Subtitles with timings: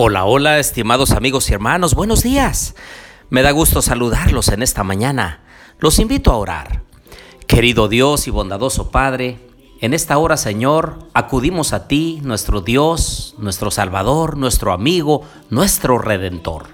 [0.00, 2.76] Hola, hola, estimados amigos y hermanos, buenos días.
[3.30, 5.40] Me da gusto saludarlos en esta mañana.
[5.80, 6.84] Los invito a orar.
[7.48, 9.40] Querido Dios y bondadoso Padre,
[9.80, 16.68] en esta hora, Señor, acudimos a ti, nuestro Dios, nuestro Salvador, nuestro amigo, nuestro Redentor.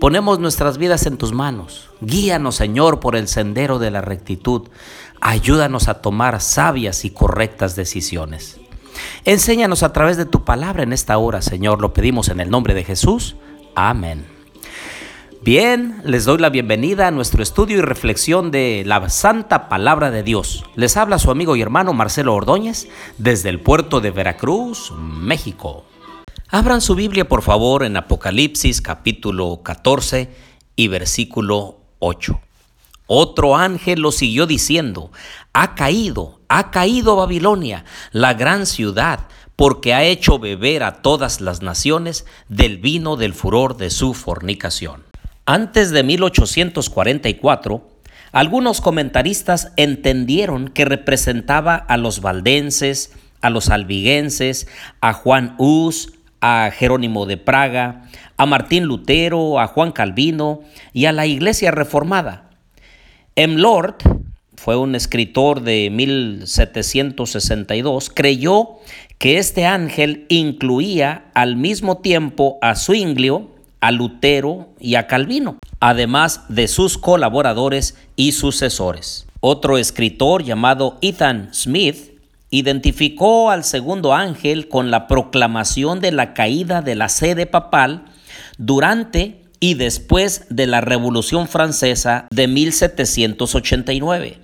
[0.00, 1.90] Ponemos nuestras vidas en tus manos.
[2.00, 4.68] Guíanos, Señor, por el sendero de la rectitud.
[5.20, 8.58] Ayúdanos a tomar sabias y correctas decisiones.
[9.24, 11.80] Enséñanos a través de tu palabra en esta hora, Señor.
[11.80, 13.36] Lo pedimos en el nombre de Jesús.
[13.74, 14.24] Amén.
[15.42, 20.22] Bien, les doy la bienvenida a nuestro estudio y reflexión de la Santa Palabra de
[20.22, 20.64] Dios.
[20.74, 25.84] Les habla su amigo y hermano Marcelo Ordóñez desde el puerto de Veracruz, México.
[26.48, 30.28] Abran su Biblia por favor en Apocalipsis capítulo 14
[30.74, 32.40] y versículo 8.
[33.10, 35.10] Otro ángel lo siguió diciendo,
[35.54, 39.20] ha caído, ha caído Babilonia, la gran ciudad,
[39.56, 45.04] porque ha hecho beber a todas las naciones del vino del furor de su fornicación.
[45.46, 47.88] Antes de 1844,
[48.30, 54.68] algunos comentaristas entendieron que representaba a los valdenses, a los albiguenses,
[55.00, 58.02] a Juan Hus, a Jerónimo de Praga,
[58.36, 60.60] a Martín Lutero, a Juan Calvino
[60.92, 62.47] y a la Iglesia Reformada.
[63.40, 63.56] M.
[63.56, 63.98] Lord
[64.56, 68.80] fue un escritor de 1762, creyó
[69.18, 73.46] que este ángel incluía al mismo tiempo a Zwinglio,
[73.80, 79.28] a Lutero y a Calvino, además de sus colaboradores y sucesores.
[79.38, 82.18] Otro escritor llamado Ethan Smith
[82.50, 88.06] identificó al segundo ángel con la proclamación de la caída de la sede papal
[88.56, 94.38] durante y después de la Revolución Francesa de 1789.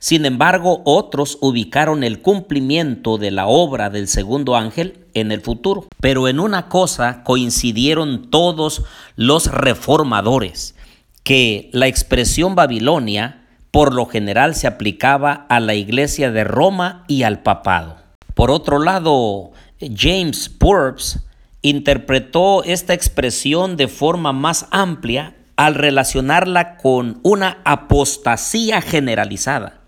[0.00, 5.86] Sin embargo, otros ubicaron el cumplimiento de la obra del segundo ángel en el futuro.
[6.00, 8.84] Pero en una cosa coincidieron todos
[9.16, 10.76] los reformadores,
[11.24, 17.24] que la expresión Babilonia por lo general se aplicaba a la iglesia de Roma y
[17.24, 17.96] al papado.
[18.34, 19.50] Por otro lado,
[19.80, 21.20] James Purves
[21.62, 29.80] interpretó esta expresión de forma más amplia al relacionarla con una apostasía generalizada,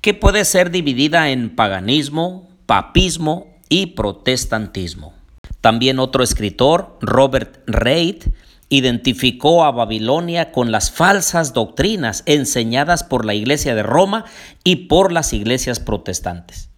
[0.00, 5.12] que puede ser dividida en paganismo, papismo y protestantismo.
[5.60, 8.22] También otro escritor, Robert Reid,
[8.68, 14.24] identificó a Babilonia con las falsas doctrinas enseñadas por la Iglesia de Roma
[14.62, 16.68] y por las iglesias protestantes.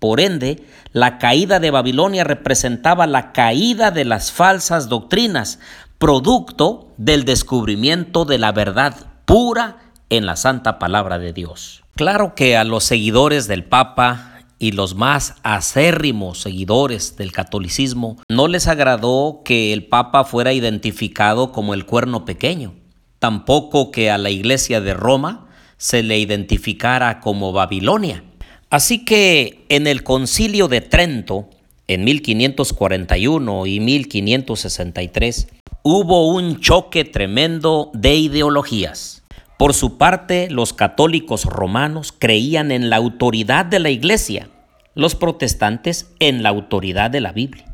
[0.00, 5.60] Por ende, la caída de Babilonia representaba la caída de las falsas doctrinas,
[5.98, 8.96] producto del descubrimiento de la verdad
[9.26, 9.76] pura
[10.08, 11.84] en la santa palabra de Dios.
[11.94, 18.48] Claro que a los seguidores del Papa y los más acérrimos seguidores del catolicismo no
[18.48, 22.74] les agradó que el Papa fuera identificado como el cuerno pequeño,
[23.18, 25.46] tampoco que a la iglesia de Roma
[25.76, 28.24] se le identificara como Babilonia.
[28.70, 31.48] Así que en el concilio de Trento,
[31.88, 35.48] en 1541 y 1563,
[35.82, 39.24] hubo un choque tremendo de ideologías.
[39.58, 44.48] Por su parte, los católicos romanos creían en la autoridad de la iglesia,
[44.94, 47.64] los protestantes en la autoridad de la Biblia.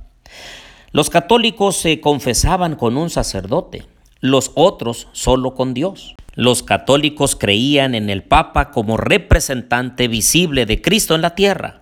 [0.92, 3.84] Los católicos se confesaban con un sacerdote,
[4.20, 6.16] los otros solo con Dios.
[6.36, 11.80] Los católicos creían en el Papa como representante visible de Cristo en la tierra.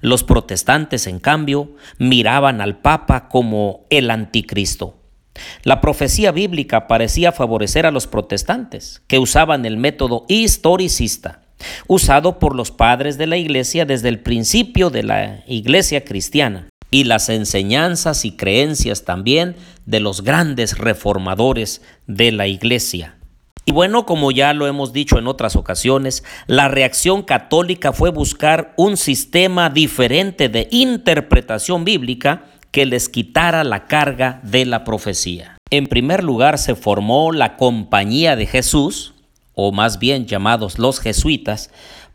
[0.00, 4.96] Los protestantes, en cambio, miraban al Papa como el anticristo.
[5.64, 11.42] La profecía bíblica parecía favorecer a los protestantes, que usaban el método historicista,
[11.88, 17.04] usado por los padres de la Iglesia desde el principio de la Iglesia cristiana, y
[17.04, 23.15] las enseñanzas y creencias también de los grandes reformadores de la Iglesia.
[23.68, 28.72] Y bueno, como ya lo hemos dicho en otras ocasiones, la reacción católica fue buscar
[28.76, 35.58] un sistema diferente de interpretación bíblica que les quitara la carga de la profecía.
[35.70, 39.14] En primer lugar se formó la Compañía de Jesús,
[39.54, 41.72] o más bien llamados los jesuitas,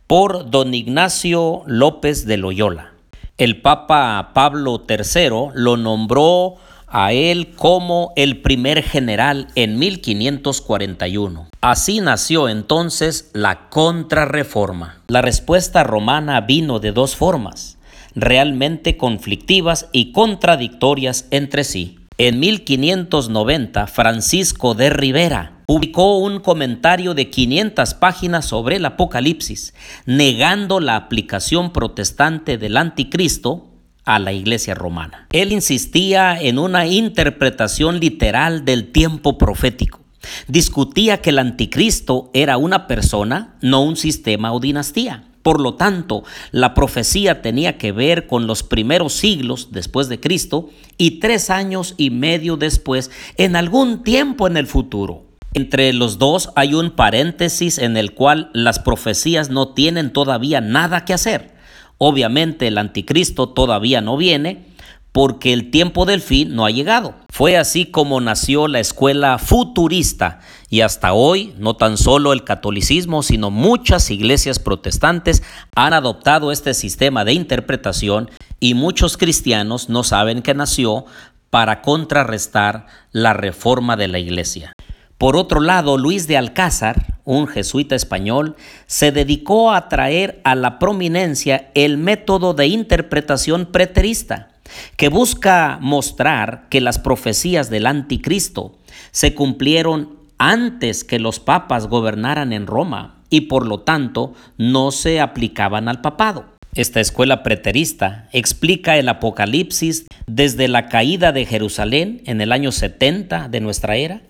[0.07, 2.93] por don Ignacio López de Loyola.
[3.37, 6.55] El Papa Pablo III lo nombró
[6.91, 11.49] a él como el primer general en 1541.
[11.61, 15.01] Así nació entonces la contrarreforma.
[15.07, 17.77] La respuesta romana vino de dos formas,
[18.13, 21.97] realmente conflictivas y contradictorias entre sí.
[22.17, 29.73] En 1590, Francisco de Rivera publicó un comentario de 500 páginas sobre el Apocalipsis,
[30.05, 33.70] negando la aplicación protestante del anticristo
[34.05, 35.27] a la iglesia romana.
[35.31, 40.01] Él insistía en una interpretación literal del tiempo profético.
[40.47, 45.25] Discutía que el anticristo era una persona, no un sistema o dinastía.
[45.43, 50.69] Por lo tanto, la profecía tenía que ver con los primeros siglos después de Cristo
[50.97, 55.25] y tres años y medio después, en algún tiempo en el futuro.
[55.53, 61.05] Entre los dos hay un paréntesis en el cual las profecías no tienen todavía nada
[61.05, 61.55] que hacer.
[62.03, 64.65] Obviamente el anticristo todavía no viene,
[65.11, 67.13] porque el tiempo del fin no ha llegado.
[67.29, 73.21] Fue así como nació la escuela futurista y hasta hoy no tan solo el catolicismo,
[73.21, 75.43] sino muchas iglesias protestantes
[75.75, 81.05] han adoptado este sistema de interpretación y muchos cristianos no saben que nació
[81.51, 84.73] para contrarrestar la reforma de la iglesia.
[85.21, 88.55] Por otro lado, Luis de Alcázar, un jesuita español,
[88.87, 94.49] se dedicó a traer a la prominencia el método de interpretación preterista
[94.97, 98.79] que busca mostrar que las profecías del anticristo
[99.11, 100.09] se cumplieron
[100.39, 106.01] antes que los papas gobernaran en Roma y por lo tanto no se aplicaban al
[106.01, 106.45] papado.
[106.73, 113.49] Esta escuela preterista explica el Apocalipsis desde la caída de Jerusalén en el año 70
[113.49, 114.23] de nuestra era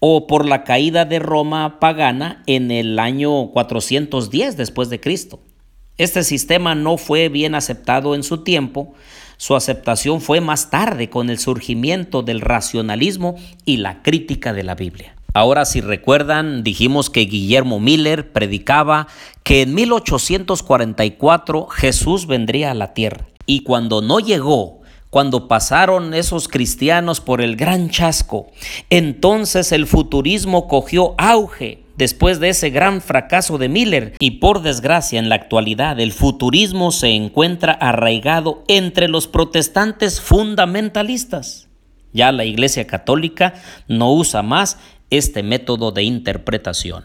[0.00, 5.40] o por la caída de Roma pagana en el año 410 después de Cristo.
[5.96, 8.94] Este sistema no fue bien aceptado en su tiempo,
[9.36, 14.74] su aceptación fue más tarde con el surgimiento del racionalismo y la crítica de la
[14.74, 15.14] Biblia.
[15.34, 19.06] Ahora, si recuerdan, dijimos que Guillermo Miller predicaba
[19.44, 23.28] que en 1844 Jesús vendría a la tierra.
[23.46, 24.77] Y cuando no llegó,
[25.10, 28.50] cuando pasaron esos cristianos por el gran chasco,
[28.90, 35.18] entonces el futurismo cogió auge después de ese gran fracaso de Miller y por desgracia
[35.18, 41.68] en la actualidad el futurismo se encuentra arraigado entre los protestantes fundamentalistas.
[42.12, 43.54] Ya la Iglesia Católica
[43.86, 44.78] no usa más
[45.10, 47.04] este método de interpretación.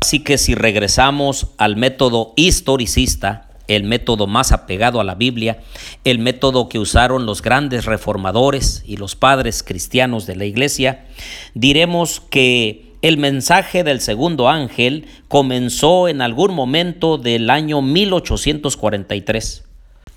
[0.00, 5.60] Así que si regresamos al método historicista, el método más apegado a la Biblia,
[6.04, 11.06] el método que usaron los grandes reformadores y los padres cristianos de la Iglesia,
[11.54, 19.67] diremos que el mensaje del segundo ángel comenzó en algún momento del año 1843,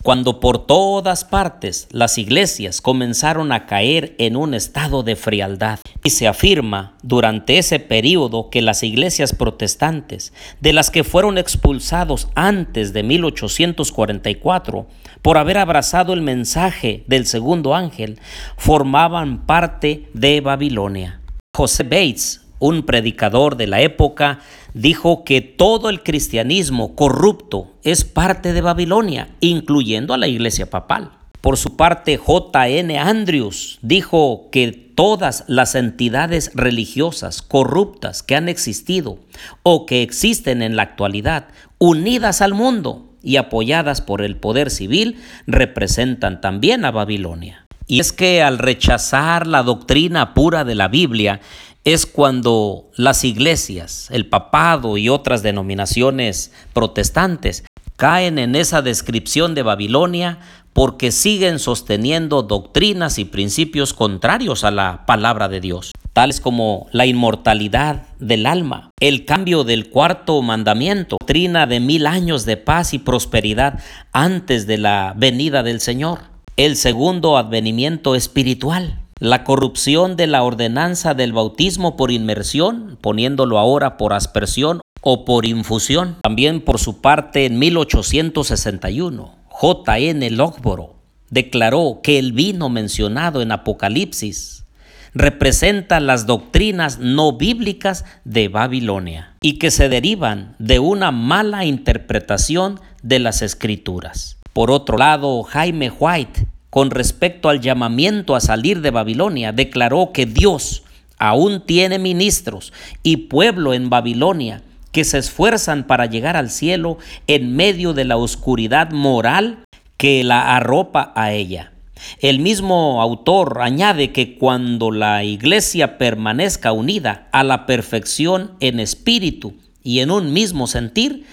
[0.03, 5.79] cuando por todas partes las iglesias comenzaron a caer en un estado de frialdad.
[6.03, 12.27] Y se afirma durante ese periodo que las iglesias protestantes, de las que fueron expulsados
[12.35, 14.87] antes de 1844
[15.21, 18.19] por haber abrazado el mensaje del segundo ángel,
[18.57, 21.21] formaban parte de Babilonia.
[21.55, 24.39] José Bates un predicador de la época,
[24.73, 31.11] dijo que todo el cristianismo corrupto es parte de Babilonia, incluyendo a la iglesia papal.
[31.41, 32.99] Por su parte, J.N.
[32.99, 39.17] Andrews dijo que todas las entidades religiosas corruptas que han existido
[39.63, 41.47] o que existen en la actualidad,
[41.79, 47.65] unidas al mundo y apoyadas por el poder civil, representan también a Babilonia.
[47.87, 51.41] Y es que al rechazar la doctrina pura de la Biblia,
[51.83, 57.63] es cuando las iglesias, el papado y otras denominaciones protestantes
[57.95, 60.39] caen en esa descripción de Babilonia
[60.73, 67.05] porque siguen sosteniendo doctrinas y principios contrarios a la palabra de Dios, tales como la
[67.05, 72.99] inmortalidad del alma, el cambio del cuarto mandamiento, doctrina de mil años de paz y
[72.99, 73.79] prosperidad
[74.13, 76.19] antes de la venida del Señor,
[76.57, 83.95] el segundo advenimiento espiritual, la corrupción de la ordenanza del bautismo por inmersión, poniéndolo ahora
[83.95, 86.17] por aspersión o por infusión.
[86.23, 90.29] También por su parte en 1861, J.N.
[90.31, 90.95] Logboro
[91.29, 94.65] declaró que el vino mencionado en Apocalipsis
[95.13, 102.79] representa las doctrinas no bíblicas de Babilonia y que se derivan de una mala interpretación
[103.03, 104.37] de las escrituras.
[104.51, 110.25] Por otro lado, Jaime White con respecto al llamamiento a salir de Babilonia, declaró que
[110.25, 110.83] Dios
[111.19, 112.73] aún tiene ministros
[113.03, 116.97] y pueblo en Babilonia que se esfuerzan para llegar al cielo
[117.27, 119.65] en medio de la oscuridad moral
[119.97, 121.73] que la arropa a ella.
[122.19, 129.53] El mismo autor añade que cuando la iglesia permanezca unida a la perfección en espíritu
[129.83, 131.25] y en un mismo sentir,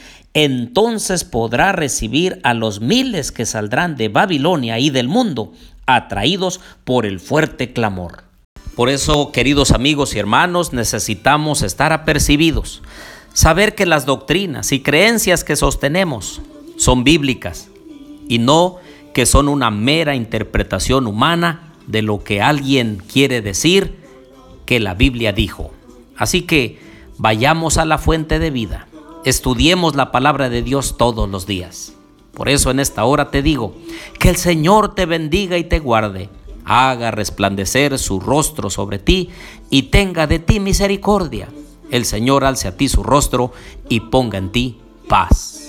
[0.45, 5.52] entonces podrá recibir a los miles que saldrán de Babilonia y del mundo,
[5.87, 8.25] atraídos por el fuerte clamor.
[8.76, 12.83] Por eso, queridos amigos y hermanos, necesitamos estar apercibidos,
[13.33, 16.40] saber que las doctrinas y creencias que sostenemos
[16.76, 17.68] son bíblicas
[18.28, 18.76] y no
[19.14, 23.97] que son una mera interpretación humana de lo que alguien quiere decir
[24.66, 25.73] que la Biblia dijo.
[26.16, 26.78] Así que
[27.16, 28.87] vayamos a la fuente de vida,
[29.25, 31.92] estudiemos la palabra de Dios todos los días.
[32.34, 33.75] Por eso en esta hora te digo,
[34.18, 36.28] que el Señor te bendiga y te guarde,
[36.64, 39.30] haga resplandecer su rostro sobre ti
[39.70, 41.48] y tenga de ti misericordia.
[41.90, 43.52] El Señor alce a ti su rostro
[43.88, 45.67] y ponga en ti paz.